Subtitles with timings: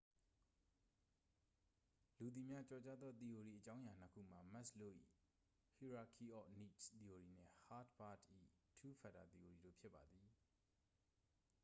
[2.17, 4.95] လူသိများကျော်ကြားသော သီအိုရီအကြောင်းအရာနှစ်ခုမှာ မက်စ်လိုး၏
[5.75, 8.23] hierarchy of needs သီအိုရီနှင့် ဟားတ်ဘာတ့်၏
[8.77, 10.29] two factor သီအိုရီတို့ဖြစ်ပါသည်